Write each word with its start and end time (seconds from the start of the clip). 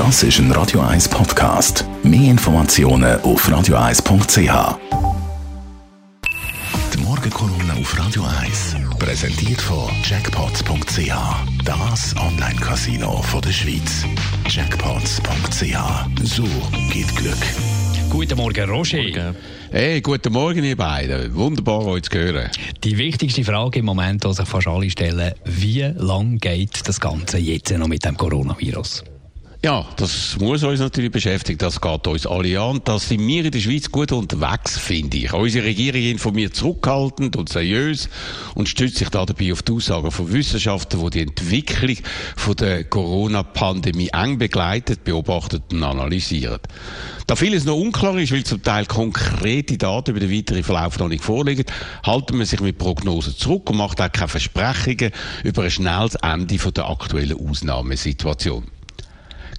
Das 0.00 0.22
ist 0.22 0.38
ein 0.38 0.50
Radio 0.52 0.80
1 0.80 1.10
Podcast. 1.10 1.84
Mehr 2.02 2.30
Informationen 2.30 3.20
auf 3.20 3.46
radio1.ch. 3.46 4.78
Die 6.94 6.98
Morgenkolumne 7.02 7.74
auf 7.78 7.98
Radio 7.98 8.24
1 8.40 8.76
präsentiert 8.98 9.60
von 9.60 9.90
Jackpots.ch. 10.02 11.12
Das 11.66 12.16
Online-Casino 12.16 13.22
der 13.44 13.52
Schweiz. 13.52 14.06
Jackpots.ch. 14.48 15.76
So 16.22 16.44
geht 16.90 17.14
Glück. 17.16 17.36
Guten 18.08 18.38
Morgen, 18.38 18.70
Roger. 18.70 19.34
Hey, 19.70 20.00
guten 20.00 20.32
Morgen, 20.32 20.64
ihr 20.64 20.78
beiden. 20.78 21.34
Wunderbar, 21.34 21.84
euch 21.84 22.04
zu 22.04 22.16
hören. 22.16 22.50
Die 22.82 22.96
wichtigste 22.96 23.44
Frage 23.44 23.80
im 23.80 23.84
Moment, 23.84 24.24
die 24.24 24.32
sich 24.32 24.48
fast 24.48 24.66
alle 24.66 24.88
stellen, 24.88 25.34
wie 25.44 25.82
lange 25.82 26.38
geht 26.38 26.88
das 26.88 26.98
Ganze 26.98 27.36
jetzt 27.36 27.70
noch 27.76 27.86
mit 27.86 28.06
dem 28.06 28.16
Coronavirus? 28.16 29.04
Ja, 29.62 29.86
das 29.96 30.38
muss 30.40 30.62
uns 30.62 30.80
natürlich 30.80 31.10
beschäftigen. 31.10 31.58
Das 31.58 31.82
geht 31.82 32.06
uns 32.06 32.26
alle 32.26 32.58
an. 32.58 32.80
Da 32.82 32.98
sind 32.98 33.26
wir 33.26 33.44
in 33.44 33.50
der 33.50 33.60
Schweiz 33.60 33.90
gut 33.90 34.10
unterwegs, 34.10 34.78
finde 34.78 35.18
ich. 35.18 35.34
Unsere 35.34 35.66
Regierung 35.66 36.00
informiert 36.00 36.56
zurückhaltend 36.56 37.36
und 37.36 37.50
seriös 37.50 38.08
und 38.54 38.70
stützt 38.70 38.96
sich 38.96 39.10
da 39.10 39.26
dabei 39.26 39.52
auf 39.52 39.62
die 39.62 39.72
Aussagen 39.72 40.10
von 40.10 40.32
Wissenschaftlern, 40.32 41.04
die 41.04 41.10
die 41.10 41.28
Entwicklung 41.28 41.96
von 42.36 42.56
der 42.56 42.84
Corona-Pandemie 42.84 44.08
eng 44.14 44.38
begleitet, 44.38 45.04
beobachtet 45.04 45.64
und 45.74 45.84
analysiert. 45.84 46.62
Da 47.26 47.36
vieles 47.36 47.66
noch 47.66 47.76
unklar 47.76 48.16
ist, 48.16 48.32
weil 48.32 48.44
zum 48.44 48.62
Teil 48.62 48.86
konkrete 48.86 49.76
Daten 49.76 50.12
über 50.12 50.20
den 50.20 50.32
weiteren 50.32 50.64
Verlauf 50.64 50.98
noch 50.98 51.08
nicht 51.08 51.22
vorliegen, 51.22 51.66
halten 52.02 52.38
wir 52.38 52.46
sich 52.46 52.60
mit 52.60 52.78
Prognosen 52.78 53.36
zurück 53.36 53.68
und 53.68 53.76
macht 53.76 54.00
auch 54.00 54.10
keine 54.10 54.28
Versprechungen 54.28 55.12
über 55.44 55.64
ein 55.64 55.70
schnelles 55.70 56.14
Ende 56.14 56.56
der 56.56 56.88
aktuellen 56.88 57.36
Ausnahmesituation. 57.46 58.64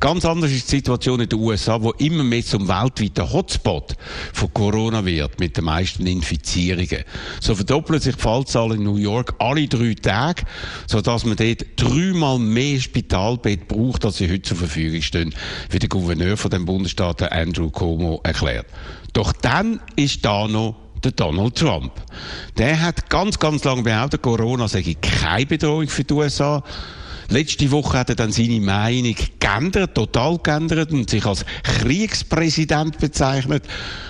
Ganz 0.02 0.26
anders 0.26 0.50
ist 0.50 0.66
die 0.72 0.78
Situation 0.78 1.20
in 1.20 1.30
den 1.30 1.38
USA, 1.38 1.80
wo 1.80 1.92
immer 1.92 2.24
mehr 2.24 2.44
zum 2.44 2.68
weltweiten 2.68 3.32
Hotspot 3.32 3.96
von 4.34 4.52
Corona 4.52 5.06
wird, 5.06 5.40
mit 5.40 5.56
den 5.56 5.66
meisten 5.66 6.08
Infizierungen. 6.08 7.04
So 7.40 7.54
verdoppelt 7.54 8.02
sich 8.02 8.16
die 8.16 8.22
Fallzahl 8.22 8.74
in 8.74 8.84
New 8.84 8.98
York 8.98 9.36
alle 9.38 9.68
drei 9.68 9.94
Tage, 9.94 10.42
sodass 10.88 11.24
man 11.24 11.36
dort 11.36 11.66
dreimal 11.76 12.40
mehr 12.40 12.80
Spitalbett 12.80 13.68
braucht, 13.68 14.04
als 14.04 14.18
sie 14.18 14.28
heute 14.28 14.42
zur 14.42 14.58
Verfügung 14.58 15.04
stehen, 15.04 15.36
wie 15.70 15.78
der 15.78 15.90
Gouverneur 15.90 16.36
von 16.36 16.50
dem 16.50 16.66
Bundesstaat 16.66 17.22
Andrew 17.32 17.70
Cuomo 17.70 18.22
erklärt. 18.24 18.66
Doch 19.14 19.34
dann 19.34 19.82
ist 19.98 20.26
da 20.26 20.48
noch 20.48 20.78
der 21.04 21.12
Donald 21.12 21.56
Trump. 21.56 21.92
Der 22.58 22.82
hat 22.82 23.08
ganz, 23.08 23.38
ganz 23.38 23.64
lange 23.64 23.84
behauptet, 23.84 24.24
Corona 24.24 24.68
sei 24.68 24.96
keine 25.00 25.46
Bedrohung 25.46 25.88
für 25.88 26.04
die 26.04 26.14
USA. 26.16 26.64
Letzte 27.32 27.72
Woche 27.72 27.98
hat 27.98 28.10
er 28.10 28.16
dann 28.16 28.34
seine 28.34 28.60
Meinung 28.60 29.16
geändert, 29.40 29.96
total 29.96 30.38
geändert 30.40 30.92
und 30.92 31.10
sich 31.10 31.26
als 31.26 31.46
Kriegspräsident 31.64 32.98
bezeichnet, 32.98 33.64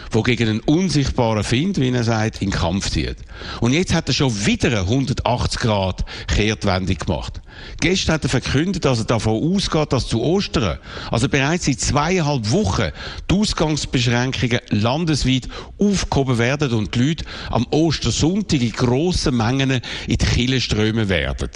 wo 0.09 0.23
gegen 0.23 0.49
einen 0.49 0.59
unsichtbaren 0.61 1.43
Find, 1.43 1.79
wie 1.79 1.91
er 1.91 2.03
sagt, 2.03 2.41
in 2.41 2.49
Kampf 2.49 2.89
zieht. 2.89 3.17
Und 3.59 3.73
jetzt 3.73 3.93
hat 3.93 4.07
er 4.07 4.15
schon 4.15 4.47
wieder 4.47 4.69
eine 4.69 4.79
180 4.79 5.59
Grad 5.59 6.03
Kehrtwendung 6.25 6.97
gemacht. 6.97 7.41
Gestern 7.79 8.15
hat 8.15 8.23
er 8.23 8.29
verkündet, 8.31 8.85
dass 8.85 8.97
er 8.97 9.05
davon 9.05 9.53
ausgeht, 9.53 9.93
dass 9.93 10.07
zu 10.07 10.23
Ostern, 10.23 10.79
also 11.11 11.29
bereits 11.29 11.65
seit 11.65 11.79
zweieinhalb 11.79 12.49
Wochen, 12.49 12.89
die 13.29 13.35
Ausgangsbeschränkungen 13.35 14.61
landesweit 14.69 15.47
aufgehoben 15.77 16.39
werden 16.39 16.71
und 16.71 16.95
die 16.95 17.03
Leute 17.03 17.25
am 17.51 17.67
Ostersonntag 17.69 18.59
in 18.59 18.71
grossen 18.71 19.37
Mengen 19.37 19.69
in 19.69 19.81
die 20.07 20.17
Kille 20.17 20.59
strömen 20.59 21.07
werden. 21.07 21.51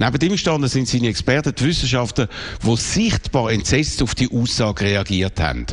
Neben 0.00 0.18
dem 0.20 0.36
standen 0.36 0.68
sind 0.68 0.86
seine 0.86 1.08
Experten, 1.08 1.52
die 1.52 1.64
Wissenschaftler, 1.64 2.28
die 2.64 2.76
sichtbar 2.76 3.50
entsetzt 3.50 4.00
auf 4.00 4.14
die 4.14 4.30
Aussage 4.30 4.84
reagiert 4.84 5.40
haben. 5.40 5.66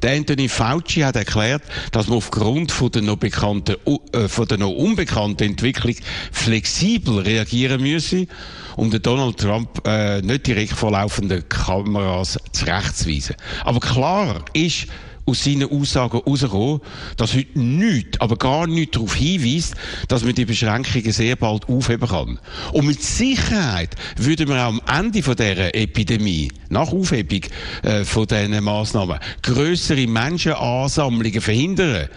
Der 0.00 0.12
Anthony 0.12 0.48
Fauci 0.48 1.00
hat 1.00 1.16
erklärt, 1.16 1.62
dass 1.90 2.06
man 2.06 2.18
aufgrund 2.18 2.70
von 2.70 2.92
der 2.92 3.02
noch 3.02 3.16
bekannten, 3.16 3.76
äh, 4.12 4.28
von 4.28 4.46
der 4.46 4.58
noch 4.58 4.70
unbekannten 4.70 5.42
Entwicklung 5.42 5.96
flexibel 6.30 7.18
reagieren 7.18 7.82
müsse, 7.82 8.28
um 8.76 8.92
den 8.92 9.02
Donald 9.02 9.38
Trump 9.38 9.84
äh, 9.88 10.22
nicht 10.22 10.46
direkt 10.46 10.72
vor 10.72 10.92
laufenden 10.92 11.48
Kameras 11.48 12.38
zurechtzuweisen. 12.52 13.34
Aber 13.64 13.80
klar 13.80 14.44
ist, 14.52 14.86
aus 15.30 15.44
seinen 15.44 15.70
Aussagen 15.70 16.18
herausgekommen, 16.18 16.80
dass 17.16 17.34
heute 17.34 17.58
nichts, 17.58 18.20
aber 18.20 18.36
gar 18.36 18.66
nichts 18.66 18.94
darauf 18.94 19.14
hinweist, 19.14 19.74
dass 20.08 20.24
man 20.24 20.34
die 20.34 20.44
Beschränkungen 20.44 21.12
sehr 21.12 21.36
bald 21.36 21.68
aufheben 21.68 22.08
kann. 22.08 22.38
Und 22.72 22.86
mit 22.86 23.02
Sicherheit 23.02 23.94
wir 24.16 24.56
auch 24.56 24.68
am 24.68 24.80
Ende 24.86 25.22
von 25.22 25.36
dieser 25.36 25.74
Epidemie, 25.74 26.50
nach 26.68 26.92
Aufhebung 26.92 27.42
äh, 27.82 28.04
von 28.04 28.26
diesen 28.26 28.62
Massnahmen, 28.62 29.18
größere 29.42 30.06
Menschenansammlungen 30.06 31.40
verhindern, 31.40 32.08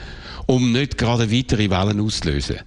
um 0.46 0.72
nicht 0.72 0.98
gerade 0.98 1.32
weitere 1.32 1.70
Wellen 1.70 2.00
auszulösen. 2.00 2.58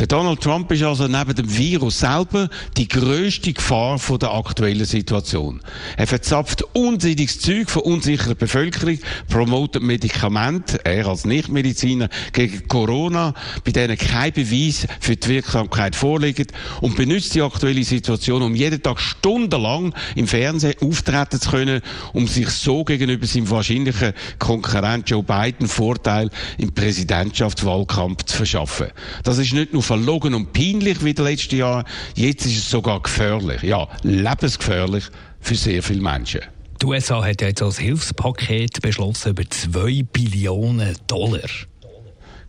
Der 0.00 0.08
Donald 0.08 0.40
Trump 0.40 0.72
ist 0.72 0.82
also 0.82 1.06
neben 1.06 1.36
dem 1.36 1.56
Virus 1.56 2.00
selber 2.00 2.48
die 2.76 2.88
größte 2.88 3.52
Gefahr 3.52 4.00
von 4.00 4.18
der 4.18 4.32
aktuellen 4.32 4.84
Situation. 4.84 5.60
Er 5.96 6.08
verzapft 6.08 6.64
unsinniges 6.74 7.38
Zeug 7.38 7.70
von 7.70 7.82
unsicherer 7.82 8.34
Bevölkerung, 8.34 8.98
promotet 9.28 9.84
Medikamente, 9.84 10.84
er 10.84 11.06
als 11.06 11.24
Nichtmediziner, 11.24 12.08
gegen 12.32 12.66
Corona, 12.66 13.34
bei 13.64 13.70
denen 13.70 13.96
kein 13.96 14.32
Beweis 14.32 14.88
für 14.98 15.14
die 15.14 15.28
Wirksamkeit 15.28 15.94
vorliegt 15.94 16.52
und 16.80 16.96
benutzt 16.96 17.36
die 17.36 17.42
aktuelle 17.42 17.84
Situation, 17.84 18.42
um 18.42 18.56
jeden 18.56 18.82
Tag 18.82 18.98
stundenlang 18.98 19.94
im 20.16 20.26
Fernsehen 20.26 20.74
auftreten 20.80 21.40
zu 21.40 21.50
können, 21.50 21.82
um 22.12 22.26
sich 22.26 22.48
so 22.48 22.82
gegenüber 22.82 23.28
seinem 23.28 23.48
wahrscheinlichen 23.48 24.12
Konkurrent 24.40 25.08
Joe 25.08 25.22
Biden 25.22 25.68
Vorteil 25.68 26.30
im 26.58 26.74
Präsidentschaftswahlkampf 26.74 28.24
zu 28.24 28.38
verschaffen. 28.38 28.88
Das 29.22 29.38
ist 29.38 29.52
nicht 29.52 29.72
nur 29.72 29.83
verlogen 29.84 30.34
und 30.34 30.52
peinlich 30.52 31.04
wie 31.04 31.14
das 31.14 31.26
letzte 31.26 31.56
Jahr. 31.56 31.84
Jetzt 32.14 32.46
ist 32.46 32.58
es 32.58 32.70
sogar 32.70 33.00
gefährlich. 33.00 33.62
Ja, 33.62 33.88
lebensgefährlich 34.02 35.04
für 35.40 35.54
sehr 35.54 35.82
viele 35.82 36.00
Menschen. 36.00 36.40
Die 36.80 36.86
USA 36.86 37.24
hat 37.24 37.40
jetzt 37.40 37.62
als 37.62 37.78
Hilfspaket 37.78 38.82
beschlossen 38.82 39.30
über 39.30 39.48
2 39.48 40.04
Billionen 40.12 40.96
Dollar. 41.06 41.48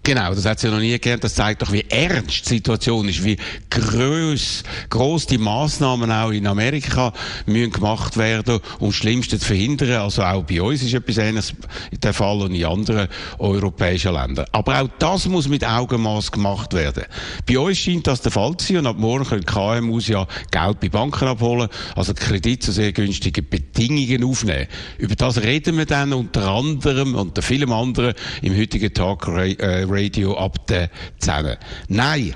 Genau, 0.06 0.36
das 0.36 0.46
hat 0.46 0.60
sie 0.60 0.68
ja 0.68 0.74
noch 0.74 0.80
nie 0.80 1.00
gelernt. 1.00 1.24
Das 1.24 1.34
zeigt 1.34 1.64
doch, 1.64 1.72
wie 1.72 1.84
ernst 1.90 2.46
die 2.46 2.58
Situation 2.58 3.10
ist, 3.10 3.24
wie 3.24 3.38
groß, 3.72 4.62
groß 4.92 5.26
die 5.26 5.40
Maßnahmen 5.40 6.12
auch 6.12 6.30
in 6.30 6.46
Amerika 6.46 7.12
müssen 7.48 7.72
gemacht 7.72 8.16
werden, 8.16 8.60
um 8.78 8.90
das 8.90 8.98
Schlimmste 8.98 9.40
zu 9.40 9.48
verhindern. 9.48 10.02
Also 10.02 10.22
auch 10.22 10.44
bei 10.44 10.62
uns 10.62 10.84
ist 10.84 10.94
etwas 10.94 11.18
Ähnliches 11.18 11.56
der 12.04 12.14
Fall 12.14 12.40
und 12.42 12.54
in 12.54 12.66
anderen 12.66 13.08
europäischen 13.40 14.14
Ländern. 14.14 14.46
Aber 14.52 14.80
auch 14.80 14.90
das 15.00 15.28
muss 15.28 15.48
mit 15.48 15.66
Augenmaß 15.66 16.32
gemacht 16.32 16.76
werden. 16.76 17.06
Bei 17.48 17.58
uns 17.58 17.80
scheint 17.80 18.06
das 18.06 18.22
der 18.22 18.32
Fall 18.32 18.56
zu 18.58 18.68
sein 18.68 18.78
und 18.78 18.86
ab 18.88 19.00
morgen 19.00 19.26
können 19.26 19.44
KMUs 19.44 20.08
ja 20.08 20.28
Geld 20.52 20.82
bei 20.82 20.90
Banken 20.90 21.30
abholen, 21.30 21.68
also 21.96 22.14
Kredit 22.14 22.62
zu 22.62 22.72
sehr 22.72 22.92
günstigen 22.92 23.50
Bedingungen 23.50 24.24
aufnehmen. 24.24 24.68
Über 25.00 25.16
das 25.16 25.42
reden 25.42 25.80
wir 25.80 25.88
dann 25.88 26.14
unter 26.14 26.48
anderem, 26.48 27.16
unter 27.16 27.42
vielen 27.42 27.72
anderen 27.72 28.14
im 28.44 28.56
heutigen 28.56 28.94
Tag 28.94 29.28
äh, 29.30 29.95
Radio 29.96 30.38
ab 30.38 30.68
den 30.68 30.90
Zähnen. 31.20 31.58
Nein, 31.88 32.36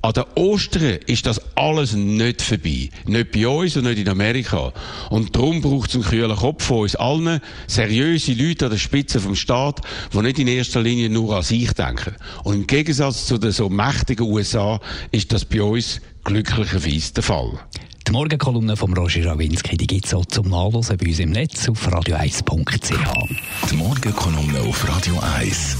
an 0.00 0.12
der 0.12 0.36
Ostern 0.36 0.98
ist 1.06 1.26
das 1.26 1.40
alles 1.56 1.92
nicht 1.92 2.40
vorbei. 2.40 2.88
Nicht 3.06 3.32
bei 3.32 3.48
uns 3.48 3.76
und 3.76 3.84
nicht 3.84 3.98
in 3.98 4.08
Amerika. 4.08 4.72
Und 5.10 5.34
darum 5.34 5.60
braucht 5.60 5.90
es 5.90 5.96
einen 5.96 6.04
kühlen 6.04 6.36
Kopf 6.36 6.64
von 6.64 6.78
uns 6.80 6.94
allen, 6.94 7.40
seriöse 7.66 8.32
Leute 8.34 8.66
an 8.66 8.70
der 8.70 8.78
Spitze 8.78 9.18
vom 9.18 9.34
Staat, 9.34 9.80
die 10.12 10.18
nicht 10.18 10.38
in 10.38 10.46
erster 10.46 10.82
Linie 10.82 11.10
nur 11.10 11.36
an 11.36 11.42
sich 11.42 11.72
denken. 11.72 12.14
Und 12.44 12.54
im 12.54 12.66
Gegensatz 12.68 13.26
zu 13.26 13.38
den 13.38 13.50
so 13.50 13.68
mächtigen 13.68 14.26
USA 14.26 14.80
ist 15.10 15.32
das 15.32 15.44
bei 15.44 15.62
uns 15.62 16.00
glücklicherweise 16.22 17.14
der 17.14 17.22
Fall. 17.24 17.58
Die 18.06 18.12
Morgenkolumne 18.12 18.76
von 18.76 18.96
Roger 18.96 19.26
Rawinski, 19.26 19.76
die 19.76 19.86
gibt 19.86 20.06
es 20.06 20.14
auch 20.14 20.24
zum 20.26 20.48
Nachlesen 20.48 20.96
bei 20.96 21.08
uns 21.08 21.18
im 21.18 21.30
Netz 21.30 21.68
auf 21.68 21.86
radio1.ch. 21.88 23.70
Die 23.70 23.76
Morgenkolumne 23.76 24.60
auf 24.60 24.88
Radio 24.88 25.18
1. 25.36 25.76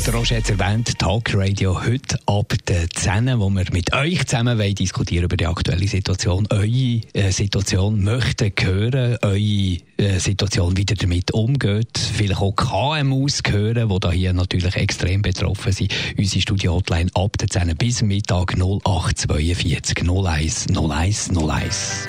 der 0.00 0.14
Roger 0.14 0.36
hat 0.36 0.48
erwähnt, 0.48 0.98
Talk 0.98 1.34
Radio 1.34 1.84
heute 1.84 2.18
ab 2.26 2.54
der 2.66 2.88
10, 2.88 3.38
wo 3.38 3.50
wir 3.50 3.64
mit 3.72 3.92
euch 3.92 4.24
zusammen 4.26 4.58
wollen 4.58 4.74
diskutieren 4.74 5.24
über 5.24 5.36
die 5.36 5.46
aktuelle 5.46 5.86
Situation. 5.86 6.46
Eure 6.50 7.00
äh, 7.12 7.30
Situation 7.30 8.02
möchten 8.02 8.52
hören, 8.58 9.18
eure 9.22 9.36
äh, 9.36 10.18
Situation, 10.18 10.74
ihr 10.76 10.84
damit 10.84 11.32
umgeht. 11.32 11.98
Vielleicht 11.98 12.40
auch 12.40 12.52
KMUs 12.52 13.42
hören, 13.46 13.88
die 13.88 14.00
da 14.00 14.10
hier 14.10 14.32
natürlich 14.32 14.76
extrem 14.76 15.20
betroffen 15.20 15.72
sind. 15.72 15.92
Unsere 16.16 16.40
Studio-Hotline 16.40 17.10
ab 17.14 17.36
der 17.38 17.48
10 17.48 17.76
bis 17.76 18.02
Mittag 18.02 18.54
0842 18.54 20.08
01 20.08 20.66
01 20.74 21.30
01. 21.36 22.08